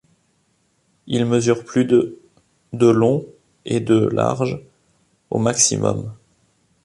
[1.05, 2.17] Il mesure plus de
[2.73, 3.23] de long
[3.65, 4.59] et de large
[5.29, 6.11] au maximum.